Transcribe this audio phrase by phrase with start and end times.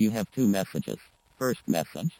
[0.00, 0.96] You have two messages.
[1.38, 2.18] First message.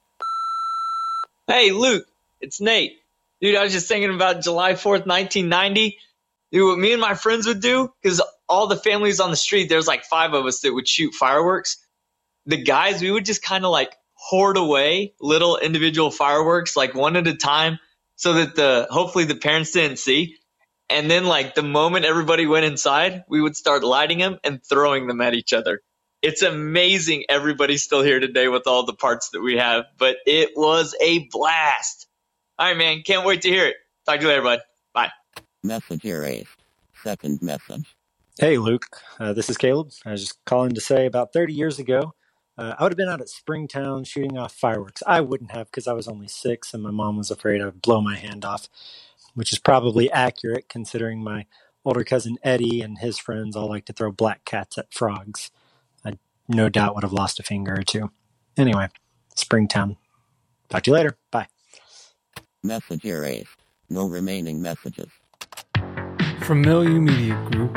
[1.47, 2.07] Hey, Luke,
[2.39, 2.99] it's Nate.
[3.41, 5.97] Dude, I was just thinking about July 4th, 1990.
[6.53, 8.21] Dude, what me and my friends would do, because
[8.51, 11.79] all the families on the street, there's like five of us that would shoot fireworks.
[12.45, 17.17] The guys, we would just kind of like hoard away little individual fireworks, like one
[17.17, 17.79] at a time,
[18.17, 20.37] so that the hopefully the parents didn't see.
[20.91, 25.07] And then, like the moment everybody went inside, we would start lighting them and throwing
[25.07, 25.81] them at each other.
[26.23, 30.51] It's amazing everybody's still here today with all the parts that we have, but it
[30.57, 32.09] was a blast.
[32.59, 33.03] All right, man.
[33.03, 33.77] Can't wait to hear it.
[34.07, 34.61] Talk to you later, bud.
[34.93, 35.11] Bye.
[35.63, 36.57] Message erased.
[37.03, 37.97] Second message.
[38.39, 38.87] Hey, Luke.
[39.19, 39.91] Uh, this is Caleb.
[40.07, 42.15] I was just calling to say about 30 years ago,
[42.59, 45.03] uh, I would have been out at Springtown shooting off fireworks.
[45.07, 47.83] I wouldn't have because I was only six and my mom was afraid I would
[47.83, 48.69] blow my hand off,
[49.35, 51.47] which is probably accurate considering my
[51.85, 55.51] older cousin Eddie and his friends all like to throw black cats at frogs.
[56.51, 58.11] I no doubt would have lost a finger or two.
[58.57, 58.89] Anyway,
[59.37, 59.97] Springtown.
[60.69, 61.17] Talk to you later.
[61.31, 61.47] Bye.
[62.63, 63.63] Message erased.
[63.89, 65.09] No remaining messages.
[66.43, 67.73] From Milieu Media Group,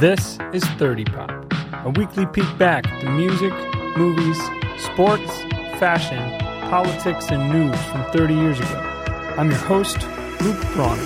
[0.00, 3.52] this is 30 Pop, a weekly peek back to music,
[3.96, 4.40] movies,
[4.78, 5.42] sports,
[5.78, 6.18] fashion,
[6.68, 8.80] politics, and news from 30 years ago.
[9.36, 9.98] I'm your host,
[10.40, 11.04] Luke Bronner.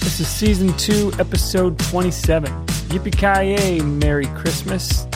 [0.00, 2.50] This is season 2, episode 27.
[2.88, 5.06] Yippee-ki-yay, Merry Christmas.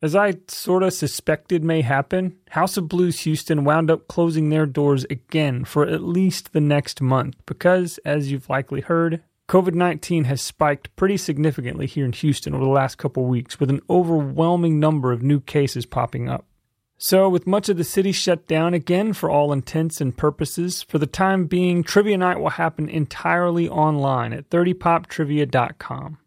[0.02, 5.06] As I sorta suspected may happen, House of Blues Houston wound up closing their doors
[5.12, 10.42] again for at least the next month because, as you've likely heard, COVID 19 has
[10.42, 15.12] spiked pretty significantly here in Houston over the last couple weeks, with an overwhelming number
[15.12, 16.44] of new cases popping up.
[17.08, 20.98] So, with much of the city shut down again for all intents and purposes, for
[20.98, 26.18] the time being, Trivia Night will happen entirely online at 30poptrivia.com.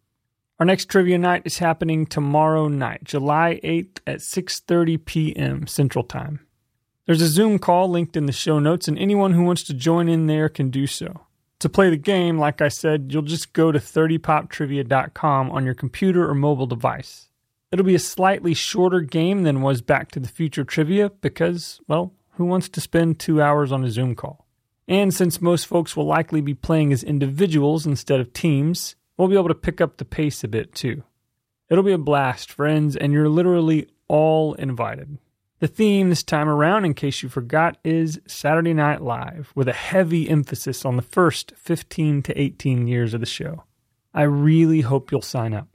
[0.60, 5.66] Our next trivia night is happening tomorrow night, July 8th at 6:30 p.m.
[5.66, 6.46] Central Time.
[7.06, 10.08] There's a Zoom call linked in the show notes and anyone who wants to join
[10.08, 11.22] in there can do so.
[11.58, 16.30] To play the game, like I said, you'll just go to 30poptrivia.com on your computer
[16.30, 17.27] or mobile device.
[17.70, 22.14] It'll be a slightly shorter game than was Back to the Future trivia because, well,
[22.32, 24.46] who wants to spend 2 hours on a Zoom call?
[24.86, 29.36] And since most folks will likely be playing as individuals instead of teams, we'll be
[29.36, 31.02] able to pick up the pace a bit too.
[31.68, 35.18] It'll be a blast, friends, and you're literally all invited.
[35.60, 39.74] The theme this time around, in case you forgot, is Saturday Night Live, with a
[39.74, 43.64] heavy emphasis on the first 15 to 18 years of the show.
[44.14, 45.68] I really hope you'll sign up.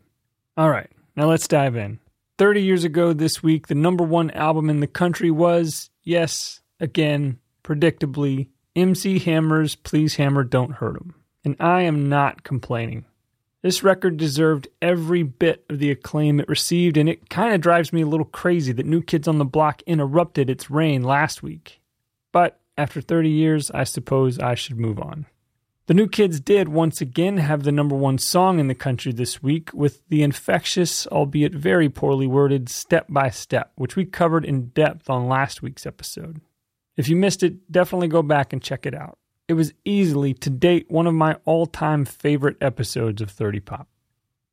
[0.57, 1.99] All right, now let's dive in.
[2.37, 7.39] 30 years ago this week, the number one album in the country was, yes, again,
[7.63, 11.13] predictably, MC Hammer's Please Hammer Don't Hurt 'em.
[11.45, 13.05] And I am not complaining.
[13.61, 17.93] This record deserved every bit of the acclaim it received, and it kind of drives
[17.93, 21.79] me a little crazy that New Kids on the Block interrupted its reign last week.
[22.31, 25.27] But after 30 years, I suppose I should move on.
[25.85, 29.43] The New Kids did once again have the number one song in the country this
[29.43, 34.67] week with the infectious, albeit very poorly worded, Step by Step, which we covered in
[34.67, 36.39] depth on last week's episode.
[36.95, 39.17] If you missed it, definitely go back and check it out.
[39.49, 43.89] It was easily, to date, one of my all time favorite episodes of 30 Pop.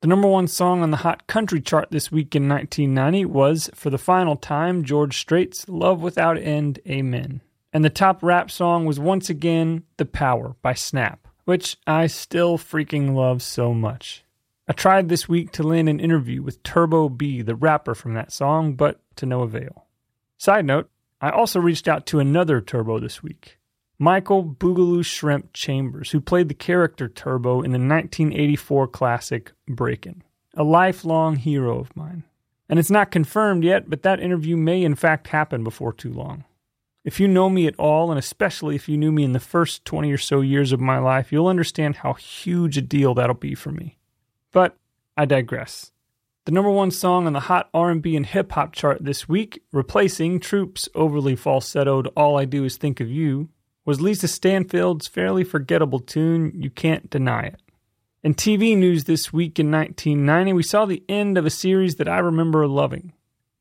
[0.00, 3.90] The number one song on the Hot Country chart this week in 1990 was, for
[3.90, 7.40] the final time, George Strait's Love Without End, Amen.
[7.72, 12.58] And the top rap song was once again The Power by Snap, which I still
[12.58, 14.24] freaking love so much.
[14.66, 18.32] I tried this week to land an interview with Turbo B, the rapper from that
[18.32, 19.86] song, but to no avail.
[20.38, 20.88] Side note,
[21.20, 23.58] I also reached out to another Turbo this week,
[23.98, 30.22] Michael Boogaloo Shrimp Chambers, who played the character Turbo in the 1984 classic Breakin',
[30.54, 32.24] a lifelong hero of mine.
[32.68, 36.44] And it's not confirmed yet, but that interview may in fact happen before too long.
[37.02, 39.86] If you know me at all, and especially if you knew me in the first
[39.86, 43.54] 20 or so years of my life, you'll understand how huge a deal that'll be
[43.54, 43.96] for me.
[44.52, 44.76] But
[45.16, 45.92] I digress.
[46.44, 50.40] The number one song on the hot R&B and hip hop chart this week, replacing
[50.40, 53.48] Troop's overly falsettoed "All I Do Is Think of You,"
[53.86, 57.62] was Lisa Stansfield's fairly forgettable tune "You Can't Deny It."
[58.22, 62.08] In TV news this week in 1990, we saw the end of a series that
[62.08, 63.14] I remember loving.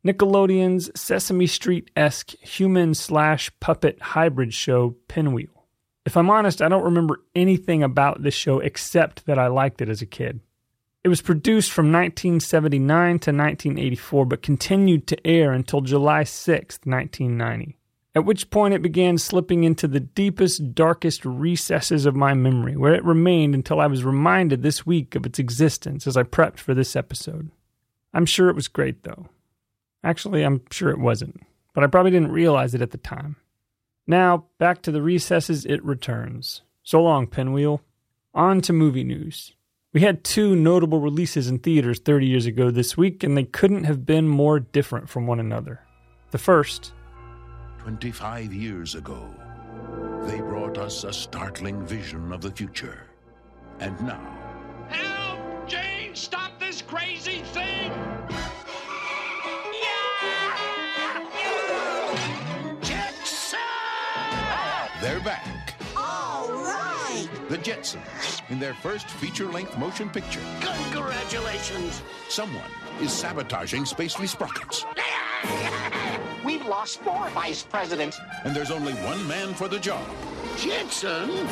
[0.06, 5.68] Nickelodeon's Sesame Street esque human slash puppet hybrid show, Pinwheel.
[6.06, 9.90] If I'm honest, I don't remember anything about this show except that I liked it
[9.90, 10.40] as a kid.
[11.04, 17.78] It was produced from 1979 to 1984, but continued to air until July 6, 1990,
[18.16, 22.95] at which point it began slipping into the deepest, darkest recesses of my memory, where
[22.95, 26.74] it remained until I was reminded this week of its existence as I prepped for
[26.74, 27.52] this episode.
[28.13, 29.28] I'm sure it was great, though.
[30.04, 31.42] Actually, I'm sure it wasn't,
[31.74, 33.36] but I probably didn't realize it at the time.
[34.07, 36.62] Now, back to the recesses it returns.
[36.84, 37.81] So long, Pinwheel.
[38.34, 39.54] On to movie news.
[39.92, 43.86] We had two notable releases in theaters 30 years ago this week, and they couldn't
[43.86, 45.81] have been more different from one another.
[46.31, 46.94] The first,
[47.80, 49.28] 25 years ago,
[50.22, 53.04] they brought us a startling vision of the future.
[53.80, 54.38] And now,
[54.90, 55.68] Help!
[55.68, 57.92] Jane, stop this crazy thing!
[67.64, 70.42] Jetsons, in their first feature length motion picture.
[70.62, 72.02] Congratulations!
[72.30, 72.64] Someone
[73.02, 74.86] is sabotaging Spacely Sprockets,
[76.46, 78.20] We've lost four vice presidents.
[78.44, 80.04] and there's only one man for the job.
[80.58, 81.48] Jetson?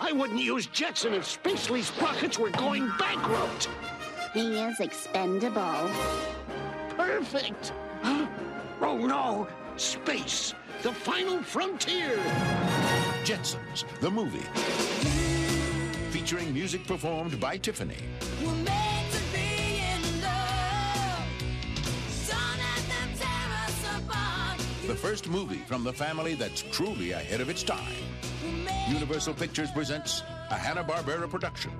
[0.00, 3.68] I wouldn't use Jetson if Spacely Sprockets were going bankrupt.
[4.32, 5.90] He is expendable.
[6.96, 7.72] Perfect.
[8.02, 8.26] Huh?
[8.80, 9.48] Oh no!
[9.76, 12.16] Space, the final frontier.
[13.24, 14.46] Jetsons, the movie.
[16.10, 17.96] Featuring music performed by Tiffany.
[18.44, 21.24] We're meant to be in love.
[22.28, 22.58] Don't
[22.88, 24.58] them tear us apart.
[24.86, 27.94] The first movie from the family that's truly ahead of its time.
[28.88, 31.70] Universal Pictures presents a Hanna-Barbera production.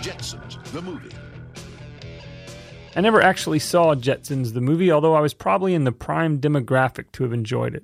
[0.00, 1.14] Jetsons, the movie.
[2.96, 7.12] I never actually saw Jetsons the movie, although I was probably in the prime demographic
[7.12, 7.82] to have enjoyed it.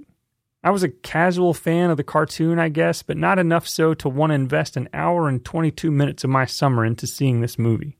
[0.62, 4.08] I was a casual fan of the cartoon, I guess, but not enough so to
[4.10, 7.96] want to invest an hour and 22 minutes of my summer into seeing this movie.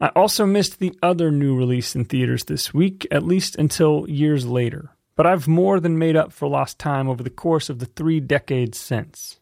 [0.00, 4.46] I also missed the other new release in theaters this week, at least until years
[4.46, 7.86] later, but I've more than made up for lost time over the course of the
[7.86, 9.40] three decades since.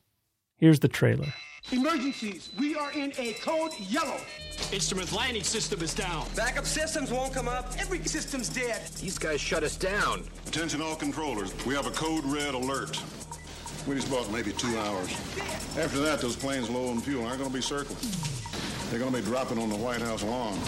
[0.57, 1.35] Here's the trailer.
[1.73, 2.51] Emergencies.
[2.59, 4.21] We are in a code yellow.
[4.71, 6.27] Instrument landing system is down.
[6.37, 7.73] Backup systems won't come up.
[7.79, 8.83] Every system's dead.
[9.01, 10.25] These guys shut us down.
[10.47, 11.55] Attention all controllers.
[11.65, 13.01] We have a code red alert.
[13.89, 15.11] We just about maybe two hours.
[15.79, 17.99] After that, those planes low on fuel aren't going to be circling.
[18.91, 20.59] They're going to be dropping on the White House lawn.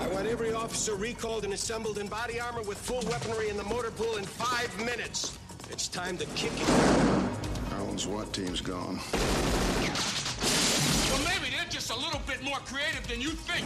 [0.00, 3.64] I want every officer recalled and assembled in body armor with full weaponry in the
[3.64, 5.38] motor pool in five minutes.
[5.70, 6.68] It's time to kick it.
[7.74, 9.00] Our own SWAT team's gone.
[12.36, 13.64] Bit more creative than you think.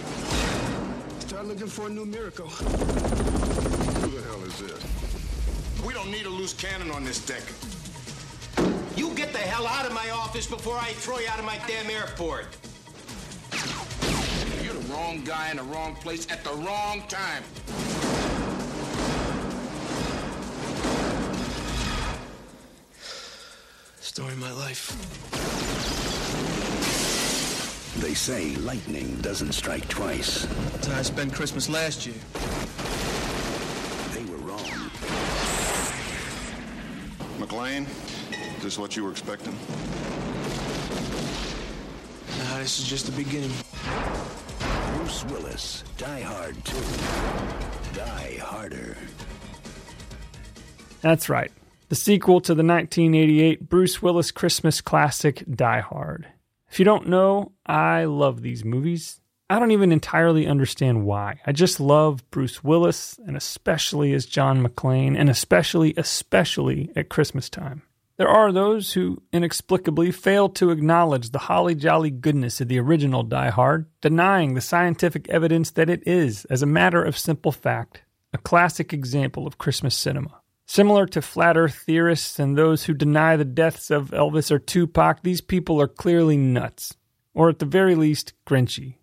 [1.21, 2.47] Start looking for a new miracle.
[2.47, 5.85] Who the hell is this?
[5.85, 7.43] We don't need a loose cannon on this deck.
[8.97, 11.59] You get the hell out of my office before I throw you out of my
[11.67, 12.47] damn airport.
[14.63, 17.43] You're the wrong guy in the wrong place at the wrong time.
[24.01, 26.30] Story of my life.
[28.01, 30.47] They say lightning doesn't strike twice.
[30.73, 32.17] That's how I spent Christmas last year.
[34.15, 34.65] They were wrong.
[37.39, 37.87] McClane,
[38.57, 39.53] is this what you were expecting?
[42.39, 43.53] Nah, this is just the beginning.
[44.97, 46.77] Bruce Willis, Die Hard 2.
[47.97, 48.97] Die Harder.
[51.03, 51.53] That's right.
[51.91, 56.27] The sequel to the 1988 Bruce Willis Christmas classic Die Hard.
[56.71, 59.21] If you don't know, I love these movies.
[59.49, 61.41] I don't even entirely understand why.
[61.45, 67.51] I just love Bruce Willis, and especially as John McClane, and especially, especially at Christmas
[67.51, 67.83] time.
[68.17, 73.25] There are those who inexplicably fail to acknowledge the holly jolly goodness of the original
[73.25, 78.03] Die Hard, denying the scientific evidence that it is, as a matter of simple fact,
[78.33, 80.40] a classic example of Christmas cinema.
[80.71, 85.25] Similar to flat earth theorists and those who deny the deaths of Elvis or Tupac,
[85.25, 86.97] these people are clearly nuts,
[87.35, 88.99] or at the very least, grinchy.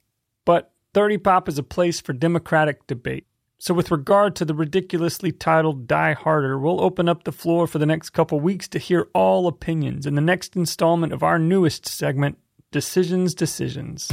[0.46, 3.28] But 30 Pop is a place for democratic debate.
[3.58, 7.80] So, with regard to the ridiculously titled Die Harder, we'll open up the floor for
[7.80, 11.86] the next couple weeks to hear all opinions in the next installment of our newest
[11.86, 12.38] segment,
[12.72, 14.06] Decisions Decisions.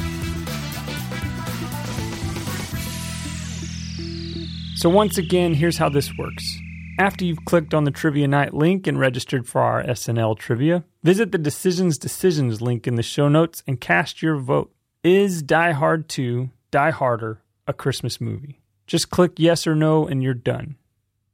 [4.75, 6.59] So, once again, here's how this works.
[6.99, 11.33] After you've clicked on the Trivia Night link and registered for our SNL trivia, visit
[11.33, 14.73] the Decisions Decisions link in the show notes and cast your vote.
[15.03, 18.61] Is Die Hard 2 Die Harder a Christmas movie?
[18.87, 20.77] Just click yes or no and you're done.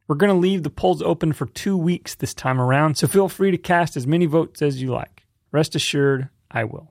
[0.08, 3.28] We're going to leave the polls open for two weeks this time around, so feel
[3.28, 5.24] free to cast as many votes as you like.
[5.52, 6.89] Rest assured, I will.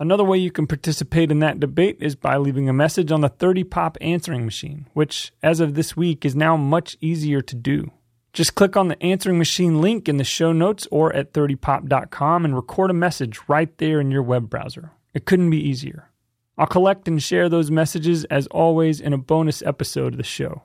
[0.00, 3.28] Another way you can participate in that debate is by leaving a message on the
[3.28, 7.90] 30 Pop answering machine, which, as of this week, is now much easier to do.
[8.32, 12.54] Just click on the answering machine link in the show notes or at 30pop.com and
[12.54, 14.92] record a message right there in your web browser.
[15.14, 16.10] It couldn't be easier.
[16.56, 20.62] I'll collect and share those messages as always in a bonus episode of the show.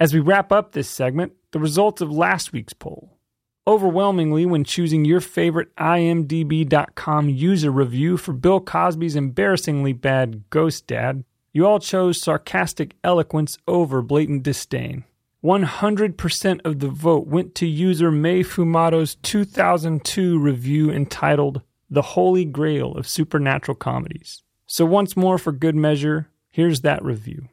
[0.00, 3.18] As we wrap up this segment, the results of last week's poll.
[3.64, 11.22] Overwhelmingly, when choosing your favorite IMDb.com user review for Bill Cosby's embarrassingly bad Ghost Dad,
[11.52, 15.04] you all chose sarcastic eloquence over blatant disdain.
[15.44, 22.96] 100% of the vote went to user May Fumato's 2002 review entitled The Holy Grail
[22.96, 24.42] of Supernatural Comedies.
[24.66, 27.48] So, once more, for good measure, here's that review.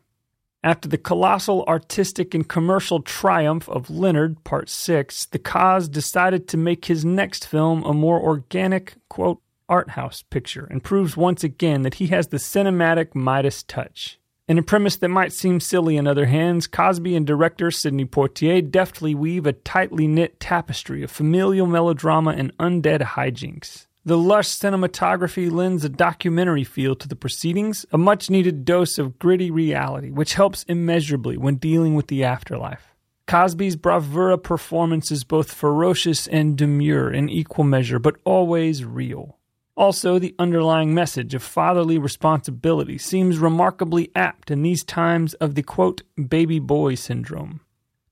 [0.61, 6.57] After the colossal artistic and commercial triumph of Leonard, Part 6, the Cos decided to
[6.57, 11.83] make his next film a more organic, quote, art house picture and proves once again
[11.83, 14.19] that he has the cinematic Midas touch.
[14.49, 18.61] In a premise that might seem silly in other hands, Cosby and director Sidney Poitier
[18.69, 23.85] deftly weave a tightly knit tapestry of familial melodrama and undead hijinks.
[24.09, 29.19] The lush cinematography lends a documentary feel to the proceedings, a much needed dose of
[29.19, 32.95] gritty reality, which helps immeasurably when dealing with the afterlife.
[33.27, 39.37] Cosby's bravura performance is both ferocious and demure in equal measure, but always real.
[39.77, 45.61] Also, the underlying message of fatherly responsibility seems remarkably apt in these times of the
[45.61, 47.61] quote, baby boy syndrome.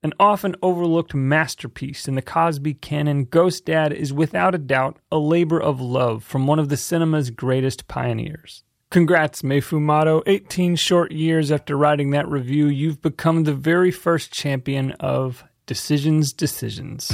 [0.04, 5.18] An often overlooked masterpiece in the Cosby canon, Ghost Dad is without a doubt a
[5.18, 8.64] labor of love from one of the cinema's greatest pioneers.
[8.92, 10.22] Congrats, May Fumato.
[10.28, 16.32] 18 short years after writing that review, you've become the very first champion of Decisions
[16.32, 17.12] Decisions.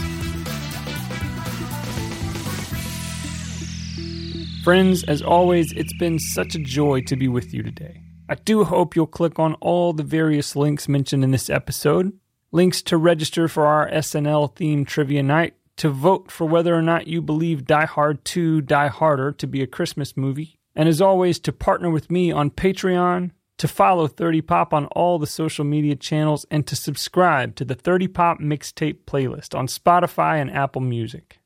[4.66, 8.02] Friends, as always, it's been such a joy to be with you today.
[8.28, 12.12] I do hope you'll click on all the various links mentioned in this episode
[12.54, 17.08] links to register for our SNL themed trivia night, to vote for whether or not
[17.08, 21.40] you believe Die Hard 2 Die Harder to be a Christmas movie, and as always,
[21.40, 25.96] to partner with me on Patreon, to follow 30 Pop on all the social media
[25.96, 31.40] channels, and to subscribe to the 30 Pop mixtape playlist on Spotify and Apple Music.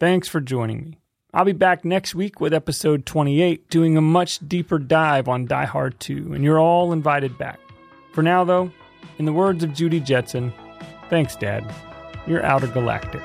[0.00, 0.98] Thanks for joining me.
[1.34, 5.64] I'll be back next week with episode 28, doing a much deeper dive on Die
[5.66, 7.58] Hard 2, and you're all invited back.
[8.12, 8.70] For now, though,
[9.18, 10.52] in the words of Judy Jetson,
[11.10, 11.64] thanks, Dad.
[12.26, 13.22] You're outer galactic.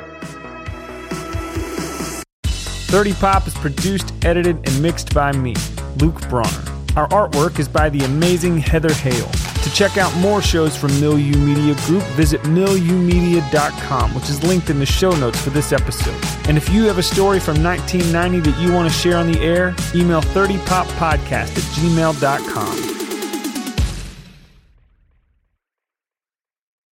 [2.44, 5.56] 30 Pop is produced, edited, and mixed by me,
[5.98, 6.64] Luke Bronner.
[6.96, 9.30] Our artwork is by the amazing Heather Hale.
[9.64, 14.80] To check out more shows from Milieu Media Group, visit milieumedia.com, which is linked in
[14.80, 16.20] the show notes for this episode.
[16.48, 19.40] And if you have a story from 1990 that you want to share on the
[19.40, 22.89] air, email 30poppodcast at gmail.com.